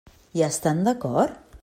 Hi 0.39 0.43
estan 0.45 0.81
d'acord? 0.89 1.41